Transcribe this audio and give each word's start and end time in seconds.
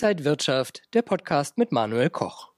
Inside 0.00 0.24
Wirtschaft, 0.24 0.82
der 0.94 1.02
Podcast 1.02 1.58
mit 1.58 1.72
Manuel 1.72 2.08
Koch. 2.08 2.50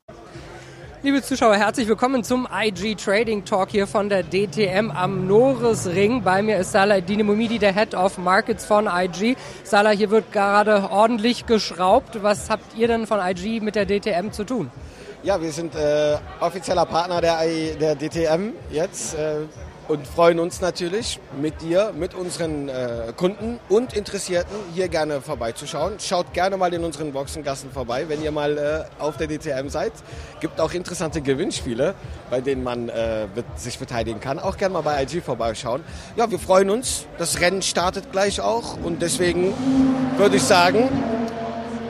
Liebe 1.02 1.22
Zuschauer, 1.22 1.56
herzlich 1.56 1.88
willkommen 1.88 2.22
zum 2.22 2.46
IG 2.52 2.96
Trading 2.96 3.46
Talk 3.46 3.70
hier 3.70 3.86
von 3.86 4.10
der 4.10 4.24
DTM 4.24 4.90
am 4.90 5.26
Norisring. 5.26 6.22
Bei 6.22 6.42
mir 6.42 6.58
ist 6.58 6.72
Salah 6.72 7.00
Dinamomidi, 7.00 7.58
der 7.58 7.72
Head 7.72 7.94
of 7.94 8.18
Markets 8.18 8.66
von 8.66 8.86
IG. 8.86 9.36
Salah, 9.64 9.88
hier 9.88 10.10
wird 10.10 10.32
gerade 10.32 10.90
ordentlich 10.90 11.46
geschraubt. 11.46 12.22
Was 12.22 12.50
habt 12.50 12.76
ihr 12.76 12.88
denn 12.88 13.06
von 13.06 13.20
IG 13.20 13.60
mit 13.60 13.74
der 13.74 13.86
DTM 13.86 14.32
zu 14.32 14.44
tun? 14.44 14.70
Ja, 15.22 15.40
wir 15.40 15.50
sind 15.50 15.74
äh, 15.74 16.18
offizieller 16.40 16.84
Partner 16.84 17.22
der, 17.22 17.38
der 17.80 17.96
DTM 17.96 18.52
jetzt. 18.70 19.14
Äh, 19.14 19.46
und 19.90 20.06
freuen 20.06 20.38
uns 20.38 20.60
natürlich 20.60 21.18
mit 21.42 21.62
dir, 21.62 21.92
mit 21.98 22.14
unseren 22.14 22.68
äh, 22.68 23.12
Kunden 23.16 23.58
und 23.68 23.92
Interessierten 23.92 24.54
hier 24.72 24.86
gerne 24.86 25.20
vorbeizuschauen. 25.20 25.94
Schaut 25.98 26.32
gerne 26.32 26.56
mal 26.56 26.72
in 26.72 26.84
unseren 26.84 27.12
Boxengassen 27.12 27.72
vorbei, 27.72 28.08
wenn 28.08 28.22
ihr 28.22 28.30
mal 28.30 28.56
äh, 28.56 29.02
auf 29.02 29.16
der 29.16 29.26
DTM 29.26 29.68
seid. 29.68 29.92
Gibt 30.38 30.60
auch 30.60 30.72
interessante 30.74 31.20
Gewinnspiele, 31.20 31.96
bei 32.30 32.40
denen 32.40 32.62
man 32.62 32.88
äh, 32.88 33.26
sich 33.56 33.80
beteiligen 33.80 34.20
kann. 34.20 34.38
Auch 34.38 34.56
gerne 34.56 34.74
mal 34.74 34.82
bei 34.82 35.02
IG 35.02 35.22
vorbeischauen. 35.22 35.82
Ja, 36.14 36.30
wir 36.30 36.38
freuen 36.38 36.70
uns. 36.70 37.06
Das 37.18 37.40
Rennen 37.40 37.60
startet 37.60 38.12
gleich 38.12 38.40
auch 38.40 38.76
und 38.84 39.02
deswegen 39.02 39.52
würde 40.16 40.36
ich 40.36 40.44
sagen, 40.44 40.88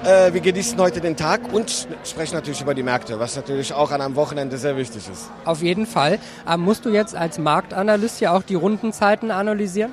äh, 0.05 0.33
wir 0.33 0.41
genießen 0.41 0.79
heute 0.79 1.01
den 1.01 1.17
Tag 1.17 1.53
und 1.53 1.87
sprechen 2.05 2.35
natürlich 2.35 2.61
über 2.61 2.75
die 2.75 2.83
Märkte, 2.83 3.19
was 3.19 3.37
natürlich 3.37 3.73
auch 3.73 3.91
an 3.91 4.01
einem 4.01 4.17
Wochenende 4.17 4.57
sehr 4.59 4.77
wichtig 4.77 5.09
ist. 5.11 5.31
Auf 5.45 5.63
jeden 5.63 5.87
Fall. 5.87 6.19
Ähm, 6.49 6.61
musst 6.61 6.85
du 6.85 6.91
jetzt 6.91 7.15
als 7.15 7.39
Marktanalyst 7.39 8.21
ja 8.21 8.33
auch 8.33 8.43
die 8.43 8.55
Rundenzeiten 8.55 9.31
analysieren? 9.31 9.93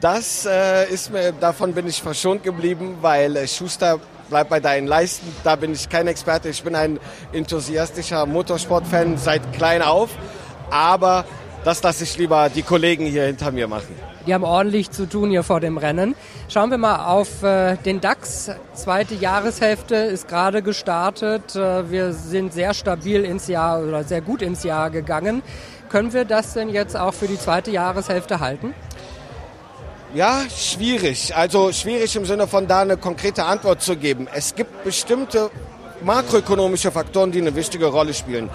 Das 0.00 0.46
äh, 0.46 0.88
ist 0.92 1.12
mir, 1.12 1.32
davon 1.32 1.72
bin 1.72 1.86
ich 1.86 2.02
verschont 2.02 2.42
geblieben, 2.42 2.98
weil 3.00 3.36
äh, 3.36 3.48
Schuster 3.48 3.98
bleibt 4.28 4.50
bei 4.50 4.60
deinen 4.60 4.86
Leisten. 4.86 5.26
Da 5.44 5.56
bin 5.56 5.72
ich 5.72 5.88
kein 5.88 6.06
Experte. 6.06 6.48
Ich 6.50 6.62
bin 6.62 6.74
ein 6.74 7.00
enthusiastischer 7.32 8.26
Motorsportfan 8.26 9.16
seit 9.16 9.52
klein 9.54 9.82
auf. 9.82 10.10
Aber 10.70 11.24
das 11.64 11.82
lasse 11.82 12.04
ich 12.04 12.18
lieber 12.18 12.50
die 12.50 12.62
Kollegen 12.62 13.06
hier 13.06 13.24
hinter 13.24 13.50
mir 13.50 13.66
machen. 13.68 14.07
Die 14.28 14.34
haben 14.34 14.44
ordentlich 14.44 14.90
zu 14.90 15.08
tun 15.08 15.30
hier 15.30 15.42
vor 15.42 15.58
dem 15.58 15.78
Rennen. 15.78 16.14
Schauen 16.50 16.70
wir 16.70 16.76
mal 16.76 17.06
auf 17.06 17.42
äh, 17.42 17.76
den 17.76 18.02
DAX. 18.02 18.50
Zweite 18.74 19.14
Jahreshälfte 19.14 19.94
ist 19.94 20.28
gerade 20.28 20.60
gestartet. 20.60 21.56
Äh, 21.56 21.90
wir 21.90 22.12
sind 22.12 22.52
sehr 22.52 22.74
stabil 22.74 23.24
ins 23.24 23.48
Jahr 23.48 23.80
oder 23.80 24.04
sehr 24.04 24.20
gut 24.20 24.42
ins 24.42 24.64
Jahr 24.64 24.90
gegangen. 24.90 25.42
Können 25.88 26.12
wir 26.12 26.26
das 26.26 26.52
denn 26.52 26.68
jetzt 26.68 26.94
auch 26.94 27.14
für 27.14 27.26
die 27.26 27.38
zweite 27.38 27.70
Jahreshälfte 27.70 28.38
halten? 28.38 28.74
Ja, 30.12 30.42
schwierig. 30.54 31.34
Also 31.34 31.72
schwierig 31.72 32.14
im 32.14 32.26
Sinne 32.26 32.46
von 32.46 32.66
da 32.66 32.82
eine 32.82 32.98
konkrete 32.98 33.46
Antwort 33.46 33.80
zu 33.80 33.96
geben. 33.96 34.28
Es 34.34 34.54
gibt 34.54 34.84
bestimmte 34.84 35.50
makroökonomische 36.04 36.92
Faktoren, 36.92 37.32
die 37.32 37.40
eine 37.40 37.54
wichtige 37.54 37.86
Rolle 37.86 38.12
spielen 38.12 38.50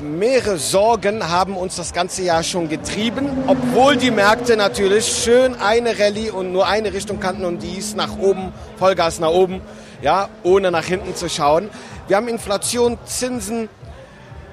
mehrere 0.00 0.58
Sorgen 0.58 1.28
haben 1.28 1.56
uns 1.56 1.76
das 1.76 1.92
ganze 1.92 2.22
Jahr 2.22 2.42
schon 2.42 2.68
getrieben, 2.68 3.44
obwohl 3.46 3.96
die 3.96 4.10
Märkte 4.10 4.56
natürlich 4.56 5.06
schön 5.06 5.54
eine 5.56 5.98
Rallye 5.98 6.30
und 6.30 6.52
nur 6.52 6.66
eine 6.66 6.92
Richtung 6.92 7.20
kannten 7.20 7.44
und 7.44 7.62
die 7.62 7.78
ist 7.78 7.96
nach 7.96 8.18
oben, 8.18 8.52
Vollgas 8.78 9.18
nach 9.18 9.30
oben, 9.30 9.60
ja, 10.02 10.28
ohne 10.42 10.70
nach 10.70 10.84
hinten 10.84 11.14
zu 11.14 11.28
schauen. 11.28 11.70
Wir 12.06 12.16
haben 12.16 12.28
Inflation, 12.28 12.98
Zinsen 13.04 13.68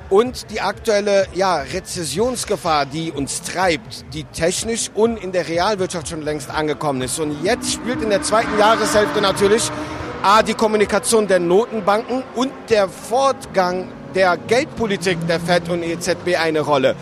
und 0.09 0.51
die 0.51 0.61
aktuelle 0.61 1.27
ja, 1.33 1.57
Rezessionsgefahr, 1.57 2.85
die 2.85 3.11
uns 3.11 3.41
treibt, 3.41 4.13
die 4.13 4.23
technisch 4.23 4.91
und 4.93 5.17
in 5.17 5.31
der 5.31 5.47
Realwirtschaft 5.47 6.09
schon 6.09 6.21
längst 6.21 6.49
angekommen 6.49 7.01
ist. 7.01 7.19
Und 7.19 7.43
jetzt 7.43 7.73
spielt 7.73 8.01
in 8.01 8.09
der 8.09 8.21
zweiten 8.21 8.57
Jahreshälfte 8.59 9.21
natürlich 9.21 9.69
A, 10.23 10.41
die 10.41 10.53
Kommunikation 10.53 11.27
der 11.27 11.39
Notenbanken 11.39 12.23
und 12.35 12.51
der 12.69 12.89
Fortgang 12.89 13.87
der 14.15 14.37
Geldpolitik 14.37 15.17
der 15.27 15.41
FED 15.41 15.69
und 15.69 15.83
EZB 15.83 16.37
eine 16.39 16.61
Rolle. 16.61 16.95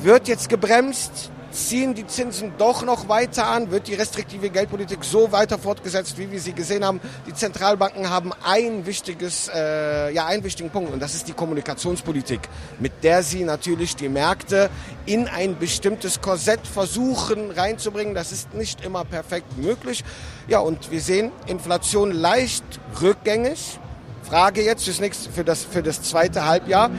Wird 0.00 0.28
jetzt 0.28 0.48
gebremst? 0.48 1.30
Ziehen 1.50 1.94
die 1.94 2.06
Zinsen 2.06 2.52
doch 2.58 2.84
noch 2.84 3.08
weiter 3.08 3.46
an? 3.46 3.70
Wird 3.70 3.88
die 3.88 3.94
restriktive 3.94 4.50
Geldpolitik 4.50 5.02
so 5.02 5.32
weiter 5.32 5.58
fortgesetzt, 5.58 6.16
wie 6.18 6.30
wir 6.30 6.38
sie 6.38 6.52
gesehen 6.52 6.84
haben? 6.84 7.00
Die 7.26 7.34
Zentralbanken 7.34 8.10
haben 8.10 8.32
ein 8.44 8.86
wichtiges, 8.86 9.50
äh, 9.52 10.12
ja, 10.12 10.26
einen 10.26 10.44
wichtigen 10.44 10.70
Punkt 10.70 10.92
und 10.92 11.00
das 11.00 11.14
ist 11.14 11.26
die 11.26 11.32
Kommunikationspolitik, 11.32 12.40
mit 12.78 13.02
der 13.02 13.22
sie 13.22 13.44
natürlich 13.44 13.96
die 13.96 14.10
Märkte 14.10 14.70
in 15.06 15.26
ein 15.26 15.58
bestimmtes 15.58 16.20
Korsett 16.20 16.64
versuchen 16.64 17.50
reinzubringen. 17.50 18.14
Das 18.14 18.30
ist 18.30 18.54
nicht 18.54 18.84
immer 18.84 19.04
perfekt 19.04 19.56
möglich. 19.56 20.04
Ja, 20.46 20.60
und 20.60 20.92
wir 20.92 21.00
sehen 21.00 21.32
Inflation 21.46 22.12
leicht 22.12 22.62
rückgängig. 23.00 23.80
Frage 24.28 24.62
jetzt 24.62 24.84
fürs 24.84 25.00
nächste, 25.00 25.30
für 25.30 25.42
das, 25.42 25.64
für 25.64 25.82
das 25.82 26.02
zweite 26.02 26.44
Halbjahr. 26.44 26.90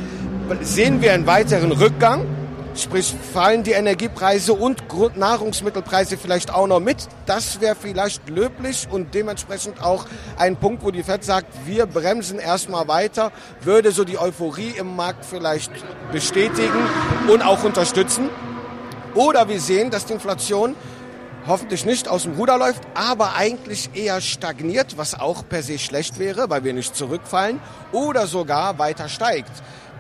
Sehen 0.62 1.00
wir 1.00 1.14
einen 1.14 1.28
weiteren 1.28 1.72
Rückgang? 1.72 2.26
Sprich, 2.76 3.14
fallen 3.34 3.62
die 3.62 3.74
Energiepreise 3.74 4.54
und 4.54 4.82
Nahrungsmittelpreise 5.16 6.18
vielleicht 6.18 6.52
auch 6.52 6.66
noch 6.66 6.80
mit? 6.80 7.08
Das 7.28 7.62
wäre 7.62 7.76
vielleicht 7.76 8.28
löblich 8.30 8.88
und 8.90 9.14
dementsprechend 9.14 9.84
auch 9.84 10.06
ein 10.40 10.56
Punkt, 10.56 10.84
wo 10.84 10.90
die 10.90 11.04
FED 11.04 11.24
sagt, 11.24 11.48
wir 11.68 11.86
bremsen 11.86 12.40
erstmal 12.40 12.88
weiter, 12.88 13.32
würde 13.62 13.92
so 13.92 14.06
die 14.06 14.18
Euphorie 14.18 14.74
im 14.80 14.96
Markt 14.96 15.24
vielleicht 15.24 15.72
bestätigen 16.12 16.80
und 17.28 17.44
auch 17.44 17.64
unterstützen. 17.64 18.30
Oder 19.14 19.50
wir 19.50 19.60
sehen, 19.60 19.92
dass 19.92 20.06
die 20.06 20.14
Inflation 20.14 20.76
hoffentlich 21.50 21.84
nicht 21.84 22.08
aus 22.08 22.24
dem 22.24 22.34
Ruder 22.34 22.58
läuft, 22.58 22.84
aber 22.94 23.36
eigentlich 23.36 23.90
eher 23.96 24.22
stagniert, 24.22 24.98
was 24.98 25.20
auch 25.20 25.44
per 25.50 25.64
se 25.64 25.80
schlecht 25.80 26.20
wäre, 26.20 26.50
weil 26.50 26.64
wir 26.64 26.74
nicht 26.74 26.96
zurückfallen 26.96 27.60
oder 27.92 28.28
sogar 28.28 28.78
weiter 28.78 29.10
steigt. 29.10 29.52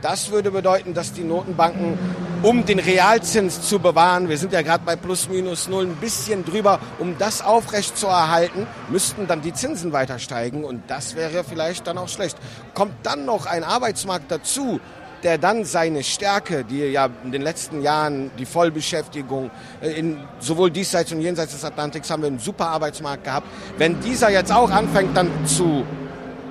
Das 0.01 0.31
würde 0.31 0.51
bedeuten, 0.51 0.93
dass 0.93 1.11
die 1.11 1.23
Notenbanken, 1.23 1.99
um 2.41 2.65
den 2.65 2.79
Realzins 2.79 3.67
zu 3.67 3.79
bewahren, 3.79 4.29
wir 4.29 4.37
sind 4.37 4.53
ja 4.53 4.61
gerade 4.61 4.85
bei 4.85 4.95
plus 4.95 5.27
minus 5.27 5.67
null 5.67 5.87
ein 5.87 5.95
bisschen 5.95 6.45
drüber, 6.45 6.79
um 6.99 7.17
das 7.17 7.41
aufrecht 7.41 7.97
zu 7.97 8.07
erhalten, 8.07 8.65
müssten 8.87 9.27
dann 9.27 9.41
die 9.41 9.51
Zinsen 9.51 9.91
weiter 9.91 10.19
steigen 10.19 10.63
und 10.63 10.83
das 10.87 11.15
wäre 11.15 11.43
vielleicht 11.43 11.87
dann 11.87 11.97
auch 11.97 12.07
schlecht. 12.07 12.37
Kommt 12.73 12.93
dann 13.03 13.25
noch 13.25 13.45
ein 13.45 13.65
Arbeitsmarkt 13.65 14.31
dazu, 14.31 14.79
der 15.23 15.37
dann 15.37 15.65
seine 15.65 16.03
Stärke, 16.03 16.63
die 16.63 16.79
ja 16.79 17.09
in 17.23 17.31
den 17.31 17.41
letzten 17.41 17.81
Jahren 17.81 18.31
die 18.37 18.45
Vollbeschäftigung, 18.45 19.51
äh, 19.81 19.91
in, 19.91 20.17
sowohl 20.39 20.71
diesseits 20.71 21.11
und 21.11 21.21
jenseits 21.21 21.53
des 21.53 21.63
Atlantiks 21.63 22.09
haben 22.09 22.23
wir 22.23 22.27
einen 22.27 22.39
super 22.39 22.67
Arbeitsmarkt 22.69 23.23
gehabt. 23.23 23.47
Wenn 23.77 23.99
dieser 24.01 24.29
jetzt 24.29 24.51
auch 24.51 24.71
anfängt 24.71 25.15
dann 25.15 25.29
zu 25.45 25.85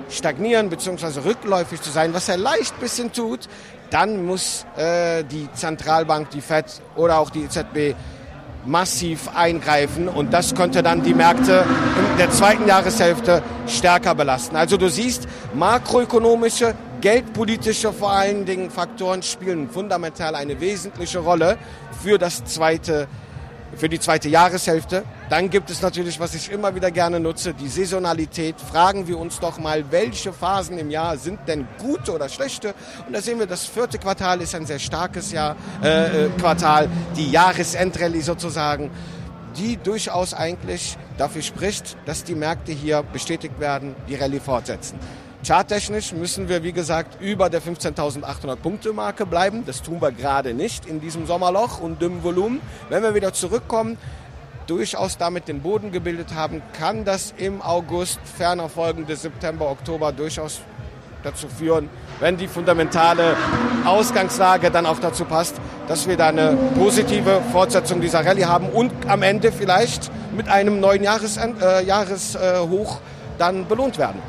stagnieren 0.09 0.69
bzw. 0.69 1.21
rückläufig 1.21 1.81
zu 1.81 1.89
sein, 1.91 2.13
was 2.13 2.29
er 2.29 2.37
leicht 2.37 2.79
bisschen 2.79 3.11
tut, 3.11 3.47
dann 3.89 4.25
muss 4.25 4.65
äh, 4.77 5.23
die 5.23 5.49
Zentralbank, 5.53 6.29
die 6.31 6.41
Fed 6.41 6.65
oder 6.95 7.19
auch 7.19 7.29
die 7.29 7.43
EZB 7.43 7.95
massiv 8.65 9.29
eingreifen 9.35 10.07
und 10.07 10.33
das 10.33 10.53
könnte 10.53 10.83
dann 10.83 11.01
die 11.01 11.13
Märkte 11.13 11.63
in 12.11 12.17
der 12.17 12.29
zweiten 12.29 12.67
Jahreshälfte 12.67 13.41
stärker 13.67 14.15
belasten. 14.15 14.55
Also 14.55 14.77
du 14.77 14.89
siehst, 14.89 15.27
makroökonomische, 15.53 16.75
geldpolitische 17.01 17.93
vor 17.93 18.11
allen 18.11 18.45
Dingen 18.45 18.69
Faktoren 18.69 19.23
spielen 19.23 19.69
fundamental 19.69 20.35
eine 20.35 20.59
wesentliche 20.59 21.19
Rolle 21.19 21.57
für 22.03 22.17
das 22.17 22.43
zweite 22.45 23.07
für 23.75 23.89
die 23.89 23.99
zweite 23.99 24.29
Jahreshälfte. 24.29 25.03
Dann 25.29 25.49
gibt 25.49 25.69
es 25.69 25.81
natürlich, 25.81 26.19
was 26.19 26.33
ich 26.33 26.51
immer 26.51 26.73
wieder 26.73 26.91
gerne 26.91 27.19
nutze, 27.19 27.53
die 27.53 27.67
Saisonalität. 27.67 28.55
Fragen 28.59 29.07
wir 29.07 29.17
uns 29.19 29.39
doch 29.39 29.59
mal, 29.59 29.91
welche 29.91 30.33
Phasen 30.33 30.77
im 30.79 30.89
Jahr 30.89 31.17
sind 31.17 31.39
denn 31.47 31.67
gute 31.77 32.13
oder 32.13 32.29
schlechte? 32.29 32.73
Und 33.05 33.13
da 33.13 33.21
sehen 33.21 33.39
wir, 33.39 33.45
das 33.45 33.65
vierte 33.65 33.99
Quartal 33.99 34.41
ist 34.41 34.55
ein 34.55 34.65
sehr 34.65 34.79
starkes 34.79 35.31
Jahr, 35.31 35.55
äh, 35.83 36.25
äh 36.25 36.29
Quartal, 36.39 36.89
die 37.15 37.29
Jahresendrallye 37.31 38.21
sozusagen, 38.21 38.89
die 39.57 39.77
durchaus 39.77 40.33
eigentlich 40.33 40.97
dafür 41.17 41.41
spricht, 41.41 41.95
dass 42.05 42.23
die 42.23 42.35
Märkte 42.35 42.71
hier 42.71 43.03
bestätigt 43.03 43.59
werden, 43.59 43.95
die 44.07 44.15
Rallye 44.15 44.39
fortsetzen. 44.39 44.99
Charttechnisch 45.45 46.11
müssen 46.11 46.49
wir, 46.49 46.63
wie 46.63 46.73
gesagt, 46.73 47.21
über 47.21 47.49
der 47.49 47.61
15.800 47.61 48.57
Punkte 48.57 48.91
Marke 48.91 49.25
bleiben. 49.25 49.63
Das 49.65 49.81
tun 49.81 50.01
wir 50.01 50.11
gerade 50.11 50.53
nicht 50.53 50.85
in 50.85 50.99
diesem 50.99 51.25
Sommerloch 51.25 51.79
und 51.79 52.01
dünnem 52.01 52.23
Volumen. 52.23 52.61
Wenn 52.89 53.03
wir 53.03 53.15
wieder 53.15 53.31
zurückkommen, 53.31 53.97
durchaus 54.67 55.17
damit 55.17 55.47
den 55.47 55.61
Boden 55.61 55.91
gebildet 55.91 56.35
haben, 56.35 56.61
kann 56.77 57.05
das 57.05 57.33
im 57.37 57.61
August, 57.61 58.19
ferner 58.37 58.67
folgende 58.67 59.15
September, 59.15 59.71
Oktober 59.71 60.11
durchaus 60.11 60.61
dazu 61.23 61.47
führen, 61.47 61.89
wenn 62.19 62.37
die 62.37 62.47
fundamentale 62.47 63.35
Ausgangslage 63.85 64.71
dann 64.71 64.85
auch 64.85 64.99
dazu 64.99 65.25
passt, 65.25 65.55
dass 65.87 66.07
wir 66.07 66.17
da 66.17 66.27
eine 66.27 66.57
positive 66.77 67.41
Fortsetzung 67.51 68.01
dieser 68.01 68.25
Rallye 68.25 68.45
haben 68.45 68.69
und 68.69 68.91
am 69.07 69.23
Ende 69.23 69.51
vielleicht 69.51 70.11
mit 70.35 70.47
einem 70.49 70.79
neuen 70.79 71.03
äh, 71.03 71.83
Jahreshoch 71.83 72.99
dann 73.37 73.67
belohnt 73.67 73.97
werden. 73.97 74.21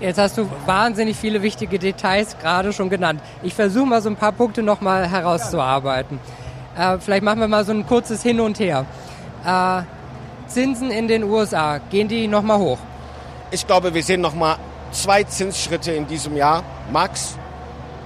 Jetzt 0.00 0.18
hast 0.18 0.38
du 0.38 0.48
wahnsinnig 0.64 1.16
viele 1.16 1.42
wichtige 1.42 1.78
Details 1.78 2.38
gerade 2.38 2.72
schon 2.72 2.88
genannt. 2.88 3.20
Ich 3.42 3.54
versuche 3.54 3.86
mal 3.86 4.00
so 4.00 4.08
ein 4.08 4.16
paar 4.16 4.30
Punkte 4.30 4.62
nochmal 4.62 5.10
herauszuarbeiten. 5.10 6.20
Äh, 6.78 6.98
vielleicht 6.98 7.24
machen 7.24 7.40
wir 7.40 7.48
mal 7.48 7.64
so 7.64 7.72
ein 7.72 7.84
kurzes 7.84 8.22
Hin 8.22 8.38
und 8.38 8.60
Her. 8.60 8.86
Äh, 9.44 9.82
Zinsen 10.46 10.92
in 10.92 11.08
den 11.08 11.24
USA, 11.24 11.78
gehen 11.90 12.06
die 12.06 12.28
nochmal 12.28 12.58
hoch? 12.58 12.78
Ich 13.50 13.66
glaube, 13.66 13.92
wir 13.92 14.02
sehen 14.02 14.20
noch 14.20 14.34
mal 14.34 14.56
zwei 14.92 15.24
Zinsschritte 15.24 15.92
in 15.92 16.06
diesem 16.06 16.36
Jahr, 16.36 16.62
max, 16.92 17.36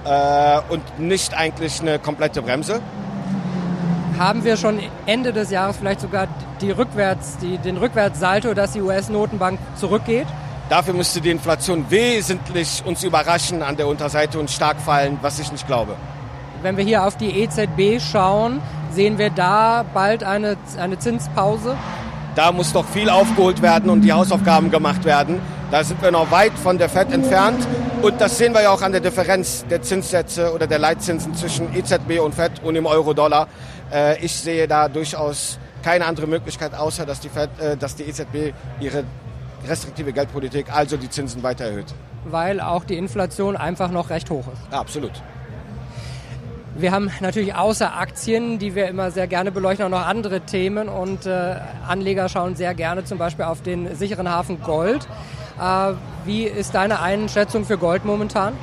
äh, 0.03 0.59
und 0.69 0.99
nicht 0.99 1.33
eigentlich 1.37 1.79
eine 1.79 1.99
komplette 1.99 2.41
Bremse. 2.41 2.81
Haben 4.17 4.43
wir 4.43 4.57
schon 4.57 4.79
Ende 5.05 5.31
des 5.31 5.51
Jahres 5.51 5.77
vielleicht 5.77 6.01
sogar 6.01 6.27
die 6.59 6.71
Rückwärts, 6.71 7.37
die, 7.37 7.57
den 7.59 7.77
Rückwärtssalto, 7.77 8.53
dass 8.53 8.71
die 8.71 8.81
US-Notenbank 8.81 9.59
zurückgeht? 9.75 10.27
Dafür 10.69 10.93
müsste 10.93 11.21
die 11.21 11.29
Inflation 11.29 11.85
wesentlich 11.89 12.83
uns 12.85 13.03
überraschen 13.03 13.61
an 13.61 13.75
der 13.75 13.87
Unterseite 13.87 14.39
und 14.39 14.49
stark 14.49 14.79
fallen, 14.79 15.19
was 15.21 15.39
ich 15.39 15.51
nicht 15.51 15.67
glaube. 15.67 15.95
Wenn 16.61 16.77
wir 16.77 16.83
hier 16.83 17.05
auf 17.05 17.17
die 17.17 17.41
EZB 17.41 18.01
schauen, 18.01 18.61
sehen 18.91 19.17
wir 19.17 19.29
da 19.29 19.83
bald 19.93 20.23
eine, 20.23 20.55
eine 20.79 20.97
Zinspause? 20.97 21.75
Da 22.35 22.51
muss 22.51 22.71
doch 22.71 22.85
viel 22.85 23.09
aufgeholt 23.09 23.61
werden 23.61 23.89
und 23.89 24.01
die 24.01 24.13
Hausaufgaben 24.13 24.71
gemacht 24.71 25.03
werden. 25.03 25.39
Da 25.69 25.83
sind 25.83 26.01
wir 26.01 26.11
noch 26.11 26.31
weit 26.31 26.53
von 26.53 26.77
der 26.77 26.87
FED 26.87 27.11
entfernt. 27.11 27.67
Und 28.01 28.19
das 28.19 28.37
sehen 28.37 28.53
wir 28.53 28.61
ja 28.61 28.71
auch 28.71 28.81
an 28.81 28.91
der 28.91 29.01
Differenz 29.01 29.65
der 29.69 29.81
Zinssätze 29.81 30.53
oder 30.53 30.67
der 30.67 30.79
Leitzinsen 30.79 31.35
zwischen 31.35 31.75
EZB 31.75 32.19
und 32.23 32.33
FED 32.33 32.63
und 32.63 32.75
dem 32.75 32.85
Euro-Dollar. 32.85 33.47
Äh, 33.91 34.23
ich 34.23 34.33
sehe 34.33 34.67
da 34.67 34.87
durchaus 34.87 35.59
keine 35.83 36.05
andere 36.05 36.27
Möglichkeit, 36.27 36.73
außer 36.73 37.05
dass 37.05 37.19
die, 37.19 37.29
FED, 37.29 37.49
äh, 37.59 37.77
dass 37.77 37.95
die 37.95 38.03
EZB 38.03 38.53
ihre 38.79 39.03
restriktive 39.67 40.13
Geldpolitik, 40.13 40.73
also 40.73 40.97
die 40.97 41.09
Zinsen 41.09 41.43
weiter 41.43 41.65
erhöht. 41.65 41.93
Weil 42.25 42.59
auch 42.59 42.83
die 42.83 42.97
Inflation 42.97 43.55
einfach 43.57 43.91
noch 43.91 44.09
recht 44.09 44.29
hoch 44.29 44.47
ist. 44.47 44.61
Ja, 44.71 44.79
absolut. 44.79 45.11
Wir 46.75 46.91
haben 46.91 47.11
natürlich 47.19 47.53
außer 47.53 47.95
Aktien, 47.95 48.57
die 48.57 48.73
wir 48.73 48.87
immer 48.87 49.11
sehr 49.11 49.27
gerne 49.27 49.51
beleuchten, 49.51 49.85
auch 49.85 49.89
noch 49.89 50.07
andere 50.07 50.41
Themen 50.41 50.89
und 50.89 51.27
äh, 51.27 51.57
Anleger 51.87 52.29
schauen 52.29 52.55
sehr 52.55 52.73
gerne 52.73 53.05
zum 53.05 53.19
Beispiel 53.19 53.45
auf 53.45 53.61
den 53.61 53.95
sicheren 53.95 54.27
Hafen 54.27 54.59
Gold. 54.61 55.07
Äh, 55.61 55.93
wie 56.25 56.45
ist 56.45 56.73
deine 56.73 56.99
Einschätzung 56.99 57.65
für 57.65 57.77
Gold 57.77 58.05
momentan? 58.05 58.53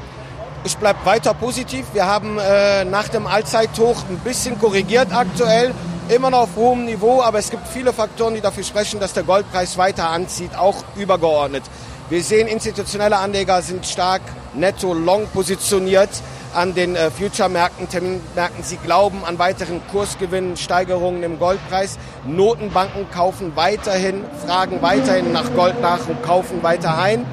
Ich 0.65 0.77
bleibe 0.77 0.99
weiter 1.05 1.35
positiv. 1.35 1.87
Wir 1.93 2.07
haben 2.07 2.39
äh, 2.39 2.85
nach 2.85 3.09
dem 3.09 3.27
Allzeithoch 3.27 4.03
ein 4.11 4.19
bisschen 4.19 4.59
korrigiert 4.59 5.15
aktuell, 5.15 5.73
immer 6.11 6.31
noch 6.31 6.41
auf 6.41 6.57
hohem 6.57 6.85
Niveau, 6.85 7.23
aber 7.23 7.39
es 7.39 7.51
gibt 7.51 7.67
viele 7.69 7.93
Faktoren, 7.93 8.35
die 8.35 8.41
dafür 8.41 8.65
sprechen, 8.65 9.01
dass 9.01 9.13
der 9.13 9.23
Goldpreis 9.23 9.79
weiter 9.79 10.09
anzieht, 10.09 10.57
auch 10.57 10.77
übergeordnet. 10.97 11.63
Wir 12.09 12.23
sehen, 12.23 12.49
institutionelle 12.49 13.19
Anleger 13.19 13.63
sind 13.63 13.87
stark 13.87 14.23
netto 14.55 14.93
long 14.93 15.29
positioniert 15.29 16.11
an 16.53 16.75
den 16.75 16.97
äh, 16.97 17.13
Future-Märkten, 17.13 17.89
Terminmärkten. 17.89 18.65
Sie 18.65 18.77
glauben 18.79 19.25
an 19.25 19.39
weiteren 19.39 19.81
Kursgewinnen, 19.93 20.57
Steigerungen 20.57 21.23
im 21.23 21.39
Goldpreis. 21.39 21.99
Notenbanken 22.27 23.09
kaufen 23.13 23.53
weiterhin, 23.55 24.25
fragen 24.45 24.83
weiterhin 24.83 25.31
nach 25.31 25.55
Gold 25.55 25.81
nach 25.81 26.09
und 26.09 26.21
kaufen 26.25 26.65
weiter 26.65 26.99
ein. 26.99 27.25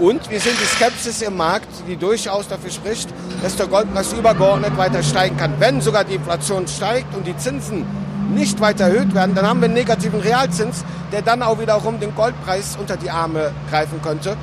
Und 0.00 0.28
wir 0.28 0.40
sehen 0.40 0.56
die 0.60 0.66
Skepsis 0.66 1.22
im 1.22 1.36
Markt, 1.36 1.68
die 1.86 1.96
durchaus 1.96 2.48
dafür 2.48 2.70
spricht, 2.70 3.08
dass 3.42 3.54
der 3.54 3.68
Goldpreis 3.68 4.12
übergeordnet 4.12 4.76
weiter 4.76 5.04
steigen 5.04 5.36
kann. 5.36 5.54
Wenn 5.60 5.80
sogar 5.80 6.02
die 6.02 6.16
Inflation 6.16 6.66
steigt 6.66 7.14
und 7.14 7.24
die 7.28 7.36
Zinsen 7.36 7.86
nicht 8.34 8.60
weiter 8.60 8.84
erhöht 8.84 9.14
werden, 9.14 9.34
dann 9.34 9.46
haben 9.46 9.60
wir 9.60 9.66
einen 9.66 9.74
negativen 9.74 10.20
Realzins, 10.20 10.84
der 11.12 11.22
dann 11.22 11.42
auch 11.42 11.60
wiederum 11.60 12.00
den 12.00 12.14
Goldpreis 12.14 12.76
unter 12.78 12.96
die 12.96 13.10
Arme 13.10 13.52
greifen 13.70 14.00
könnte 14.02 14.36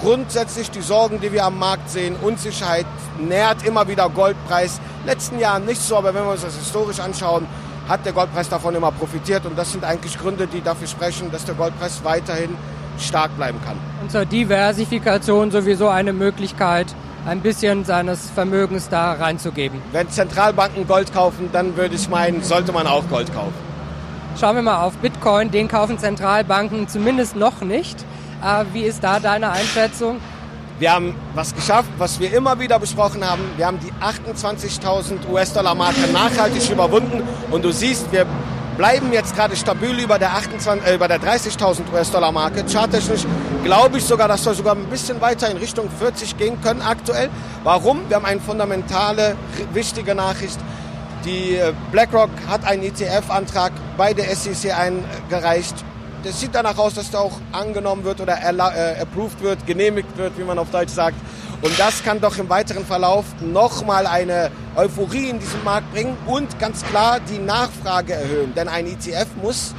grundsätzlich 0.00 0.70
die 0.70 0.80
Sorgen, 0.80 1.20
die 1.20 1.32
wir 1.32 1.44
am 1.44 1.58
Markt 1.58 1.90
sehen, 1.90 2.16
Unsicherheit 2.22 2.86
nährt 3.18 3.66
immer 3.66 3.86
wieder 3.88 4.08
Goldpreis. 4.08 4.80
Letzten 5.04 5.38
Jahren 5.38 5.66
nicht 5.66 5.80
so, 5.80 5.96
aber 5.96 6.14
wenn 6.14 6.24
wir 6.24 6.32
uns 6.32 6.42
das 6.42 6.56
historisch 6.56 7.00
anschauen, 7.00 7.46
hat 7.88 8.04
der 8.06 8.12
Goldpreis 8.12 8.48
davon 8.48 8.74
immer 8.74 8.92
profitiert 8.92 9.46
und 9.46 9.58
das 9.58 9.72
sind 9.72 9.84
eigentlich 9.84 10.18
Gründe, 10.18 10.46
die 10.46 10.62
dafür 10.62 10.86
sprechen, 10.86 11.30
dass 11.30 11.44
der 11.44 11.54
Goldpreis 11.54 12.00
weiterhin 12.04 12.56
stark 12.98 13.36
bleiben 13.36 13.58
kann. 13.64 13.76
Und 14.02 14.10
zur 14.10 14.24
Diversifikation 14.24 15.50
sowieso 15.50 15.88
eine 15.88 16.12
Möglichkeit, 16.12 16.94
ein 17.26 17.40
bisschen 17.40 17.84
seines 17.84 18.30
Vermögens 18.30 18.88
da 18.88 19.12
reinzugeben. 19.12 19.80
Wenn 19.92 20.08
Zentralbanken 20.08 20.86
Gold 20.86 21.12
kaufen, 21.12 21.50
dann 21.52 21.76
würde 21.76 21.94
ich 21.94 22.08
meinen, 22.08 22.42
sollte 22.42 22.72
man 22.72 22.86
auch 22.86 23.08
Gold 23.08 23.32
kaufen. 23.34 23.54
Schauen 24.38 24.56
wir 24.56 24.62
mal 24.62 24.82
auf 24.84 24.96
Bitcoin, 24.98 25.50
den 25.50 25.68
kaufen 25.68 25.98
Zentralbanken 25.98 26.88
zumindest 26.88 27.36
noch 27.36 27.60
nicht. 27.60 28.04
Äh, 28.42 28.64
wie 28.72 28.82
ist 28.82 29.04
da 29.04 29.20
deine 29.20 29.50
Einschätzung? 29.50 30.20
Wir 30.78 30.92
haben 30.92 31.14
was 31.34 31.54
geschafft, 31.54 31.90
was 31.98 32.20
wir 32.20 32.32
immer 32.32 32.58
wieder 32.58 32.78
besprochen 32.78 33.22
haben. 33.22 33.42
Wir 33.58 33.66
haben 33.66 33.78
die 33.80 33.92
28.000 34.02 35.28
US-Dollar-Marke 35.30 36.10
nachhaltig 36.10 36.70
überwunden. 36.70 37.22
Und 37.50 37.66
du 37.66 37.70
siehst, 37.70 38.10
wir 38.12 38.24
bleiben 38.80 39.12
jetzt 39.12 39.36
gerade 39.36 39.54
stabil 39.56 40.00
über 40.00 40.18
der, 40.18 40.30
äh, 40.30 40.96
der 40.96 41.20
30.000 41.20 41.92
US-Dollar-Marke. 41.92 42.64
Charttechnisch 42.64 43.26
glaube 43.62 43.98
ich 43.98 44.04
sogar, 44.06 44.26
dass 44.26 44.46
wir 44.46 44.54
sogar 44.54 44.74
ein 44.74 44.86
bisschen 44.86 45.20
weiter 45.20 45.50
in 45.50 45.58
Richtung 45.58 45.90
40 45.90 46.38
gehen 46.38 46.58
können 46.62 46.80
aktuell. 46.80 47.28
Warum? 47.62 48.08
Wir 48.08 48.16
haben 48.16 48.24
eine 48.24 48.40
fundamentale, 48.40 49.36
wichtige 49.74 50.14
Nachricht. 50.14 50.58
Die 51.26 51.56
äh, 51.56 51.74
BlackRock 51.92 52.30
hat 52.48 52.64
einen 52.64 52.82
ETF-Antrag 52.82 53.72
bei 53.98 54.14
der 54.14 54.34
SEC 54.34 54.74
eingereicht 54.74 55.74
das 56.22 56.38
sieht 56.38 56.54
danach 56.54 56.76
aus, 56.76 56.94
dass 56.94 57.10
der 57.10 57.20
auch 57.20 57.40
angenommen 57.52 58.04
wird 58.04 58.20
oder 58.20 58.36
äh, 58.42 59.00
approved 59.00 59.40
wird, 59.40 59.66
genehmigt 59.66 60.16
wird, 60.16 60.38
wie 60.38 60.44
man 60.44 60.58
auf 60.58 60.70
Deutsch 60.70 60.92
sagt. 60.92 61.16
Und 61.62 61.78
das 61.78 62.02
kann 62.02 62.20
doch 62.20 62.38
im 62.38 62.48
weiteren 62.48 62.86
Verlauf 62.86 63.26
nochmal 63.40 64.06
eine 64.06 64.50
Euphorie 64.76 65.28
in 65.28 65.38
diesen 65.38 65.62
Markt 65.62 65.92
bringen 65.92 66.16
und 66.26 66.58
ganz 66.58 66.82
klar 66.84 67.20
die 67.20 67.38
Nachfrage 67.38 68.14
erhöhen. 68.14 68.54
Denn 68.54 68.66
ein 68.66 68.86
ETF 68.86 69.26
muss 69.42 69.74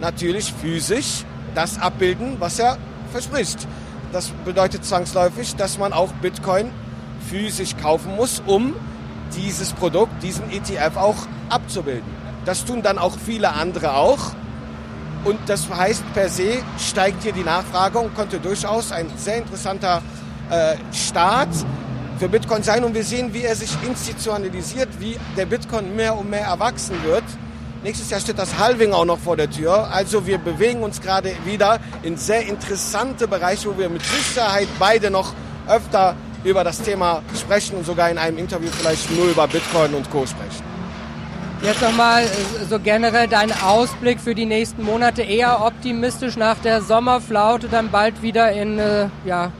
natürlich 0.00 0.54
physisch 0.54 1.24
das 1.54 1.78
abbilden, 1.78 2.36
was 2.38 2.58
er 2.58 2.78
verspricht. 3.12 3.66
Das 4.10 4.30
bedeutet 4.46 4.86
zwangsläufig, 4.86 5.54
dass 5.56 5.76
man 5.76 5.92
auch 5.92 6.12
Bitcoin 6.22 6.70
physisch 7.28 7.76
kaufen 7.76 8.16
muss, 8.16 8.42
um 8.46 8.74
dieses 9.36 9.74
Produkt, 9.74 10.22
diesen 10.22 10.50
ETF 10.50 10.96
auch 10.96 11.16
abzubilden. 11.50 12.08
Das 12.46 12.64
tun 12.64 12.80
dann 12.82 12.96
auch 12.96 13.18
viele 13.18 13.52
andere 13.52 13.94
auch. 13.94 14.32
Und 15.24 15.38
das 15.46 15.68
heißt, 15.68 16.04
per 16.14 16.30
se 16.30 16.62
steigt 16.78 17.22
hier 17.22 17.32
die 17.32 17.42
Nachfrage 17.42 17.98
und 17.98 18.14
könnte 18.14 18.38
durchaus 18.40 18.92
ein 18.92 19.10
sehr 19.16 19.36
interessanter 19.36 20.00
äh, 20.50 20.76
Start 20.94 21.48
für 22.18 22.28
Bitcoin 22.28 22.62
sein. 22.62 22.84
Und 22.84 22.94
wir 22.94 23.04
sehen, 23.04 23.32
wie 23.32 23.42
er 23.42 23.54
sich 23.54 23.70
institutionalisiert, 23.86 24.88
wie 24.98 25.18
der 25.36 25.46
Bitcoin 25.46 25.94
mehr 25.94 26.16
und 26.16 26.28
mehr 26.30 26.46
erwachsen 26.46 27.02
wird. 27.04 27.24
Nächstes 27.82 28.10
Jahr 28.10 28.20
steht 28.20 28.38
das 28.38 28.58
Halving 28.58 28.92
auch 28.92 29.04
noch 29.04 29.18
vor 29.18 29.36
der 29.36 29.48
Tür. 29.48 29.88
Also 29.92 30.26
wir 30.26 30.38
bewegen 30.38 30.82
uns 30.82 31.00
gerade 31.00 31.32
wieder 31.44 31.78
in 32.02 32.16
sehr 32.16 32.46
interessante 32.46 33.28
Bereiche, 33.28 33.68
wo 33.68 33.78
wir 33.78 33.88
mit 33.88 34.02
Sicherheit 34.04 34.66
beide 34.80 35.10
noch 35.10 35.32
öfter 35.68 36.16
über 36.42 36.64
das 36.64 36.80
Thema 36.82 37.22
sprechen 37.38 37.76
und 37.76 37.86
sogar 37.86 38.10
in 38.10 38.18
einem 38.18 38.38
Interview 38.38 38.68
vielleicht 38.70 39.10
nur 39.16 39.26
über 39.26 39.46
Bitcoin 39.46 39.94
und 39.94 40.10
Co. 40.10 40.26
sprechen. 40.26 40.64
Jetzt 41.62 41.82
nochmal 41.82 42.24
so 42.70 42.78
generell 42.78 43.26
dein 43.26 43.52
Ausblick 43.62 44.20
für 44.20 44.34
die 44.34 44.46
nächsten 44.46 44.84
Monate. 44.84 45.22
Eher 45.22 45.64
optimistisch 45.64 46.36
nach 46.36 46.56
der 46.58 46.82
Sommerflaute, 46.82 47.68
dann 47.68 47.90
bald 47.90 48.22
wieder 48.22 48.52
in, 48.52 48.78
äh, 48.78 49.08
ja, 49.24 49.46
äh, 49.46 49.50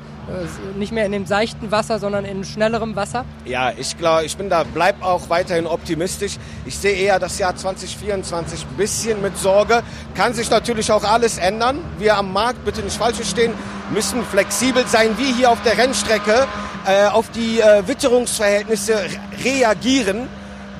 nicht 0.76 0.92
mehr 0.92 1.06
in 1.06 1.12
dem 1.12 1.26
seichten 1.26 1.70
Wasser, 1.70 1.98
sondern 1.98 2.24
in 2.24 2.44
schnellerem 2.44 2.96
Wasser? 2.96 3.24
Ja, 3.44 3.72
ich 3.76 3.96
glaube, 3.96 4.24
ich 4.24 4.36
bin 4.36 4.48
da, 4.48 4.64
bleib 4.64 5.02
auch 5.02 5.28
weiterhin 5.30 5.66
optimistisch. 5.66 6.38
Ich 6.66 6.76
sehe 6.76 6.96
eher 6.96 7.18
das 7.18 7.38
Jahr 7.38 7.56
2024 7.56 8.66
ein 8.66 8.76
bisschen 8.76 9.22
mit 9.22 9.36
Sorge. 9.38 9.82
Kann 10.14 10.34
sich 10.34 10.50
natürlich 10.50 10.92
auch 10.92 11.04
alles 11.04 11.38
ändern. 11.38 11.80
Wir 11.98 12.16
am 12.16 12.32
Markt, 12.32 12.64
bitte 12.64 12.82
nicht 12.82 12.96
falsch 12.96 13.16
verstehen, 13.16 13.52
müssen 13.90 14.22
flexibel 14.24 14.86
sein, 14.86 15.16
wie 15.16 15.32
hier 15.32 15.50
auf 15.50 15.62
der 15.62 15.78
Rennstrecke, 15.78 16.46
äh, 16.86 17.06
auf 17.06 17.30
die 17.30 17.60
äh, 17.60 17.86
Witterungsverhältnisse 17.86 18.96
reagieren 19.44 20.28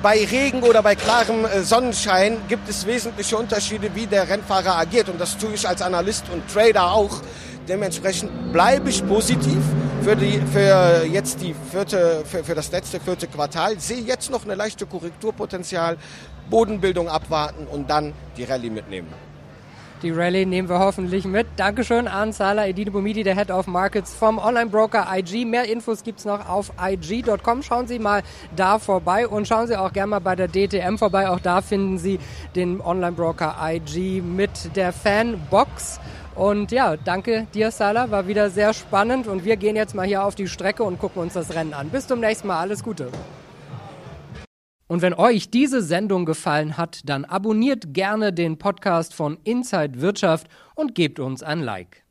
bei 0.01 0.23
Regen 0.23 0.63
oder 0.63 0.81
bei 0.81 0.95
klarem 0.95 1.45
äh, 1.45 1.61
Sonnenschein 1.61 2.37
gibt 2.47 2.69
es 2.69 2.85
wesentliche 2.85 3.37
Unterschiede, 3.37 3.91
wie 3.95 4.07
der 4.07 4.29
Rennfahrer 4.29 4.77
agiert. 4.77 5.09
Und 5.09 5.19
das 5.19 5.37
tue 5.37 5.53
ich 5.53 5.67
als 5.67 5.81
Analyst 5.81 6.25
und 6.31 6.47
Trader 6.51 6.91
auch. 6.91 7.21
Dementsprechend 7.69 8.51
bleibe 8.51 8.89
ich 8.89 9.07
positiv 9.07 9.59
für, 10.01 10.15
die, 10.15 10.41
für 10.51 11.05
jetzt 11.05 11.39
die 11.39 11.53
vierte, 11.53 12.23
für, 12.25 12.43
für 12.43 12.55
das 12.55 12.71
letzte 12.71 12.99
vierte 12.99 13.27
Quartal. 13.27 13.79
Sehe 13.79 14.01
jetzt 14.01 14.31
noch 14.31 14.43
eine 14.43 14.55
leichte 14.55 14.87
Korrekturpotenzial, 14.87 15.97
Bodenbildung 16.49 17.07
abwarten 17.07 17.67
und 17.67 17.87
dann 17.91 18.13
die 18.37 18.43
Rallye 18.43 18.71
mitnehmen. 18.71 19.13
Die 20.01 20.09
Rallye 20.09 20.45
nehmen 20.45 20.67
wir 20.67 20.79
hoffentlich 20.79 21.25
mit. 21.25 21.45
Dankeschön 21.57 22.07
an 22.07 22.31
Salah 22.31 22.65
Edine 22.65 22.89
Bumidi, 22.89 23.21
der 23.21 23.35
Head 23.35 23.51
of 23.51 23.67
Markets 23.67 24.15
vom 24.15 24.39
Online-Broker 24.39 25.05
IG. 25.13 25.45
Mehr 25.45 25.65
Infos 25.65 26.03
gibt's 26.03 26.25
noch 26.25 26.49
auf 26.49 26.71
IG.com. 26.81 27.61
Schauen 27.61 27.85
Sie 27.85 27.99
mal 27.99 28.23
da 28.55 28.79
vorbei 28.79 29.27
und 29.27 29.47
schauen 29.47 29.67
Sie 29.67 29.75
auch 29.75 29.93
gerne 29.93 30.11
mal 30.11 30.19
bei 30.19 30.35
der 30.35 30.47
DTM 30.47 30.95
vorbei. 30.95 31.29
Auch 31.29 31.41
da 31.41 31.61
finden 31.61 31.99
Sie 31.99 32.17
den 32.55 32.81
Online-Broker 32.81 33.57
IG 33.61 34.21
mit 34.21 34.75
der 34.75 34.91
Fanbox. 34.91 35.99
Und 36.39 36.71
ja, 36.71 36.95
danke 36.95 37.47
dir, 37.53 37.69
Salah. 37.69 38.11
War 38.11 38.25
wieder 38.29 38.49
sehr 38.49 38.73
spannend. 38.73 39.27
Und 39.27 39.43
wir 39.43 39.57
gehen 39.57 39.75
jetzt 39.75 39.93
mal 39.93 40.07
hier 40.07 40.23
auf 40.23 40.35
die 40.35 40.47
Strecke 40.47 40.83
und 40.83 40.97
gucken 40.97 41.21
uns 41.21 41.33
das 41.33 41.53
Rennen 41.53 41.73
an. 41.73 41.89
Bis 41.89 42.07
zum 42.07 42.21
nächsten 42.21 42.47
Mal. 42.47 42.61
Alles 42.61 42.81
Gute. 42.81 43.11
Und 44.87 45.01
wenn 45.01 45.13
euch 45.13 45.51
diese 45.51 45.81
Sendung 45.81 46.25
gefallen 46.25 46.77
hat, 46.77 47.01
dann 47.03 47.25
abonniert 47.25 47.93
gerne 47.93 48.31
den 48.31 48.57
Podcast 48.57 49.13
von 49.13 49.37
Inside 49.43 49.99
Wirtschaft 49.99 50.47
und 50.75 50.95
gebt 50.95 51.19
uns 51.19 51.43
ein 51.43 51.59
Like. 51.59 52.05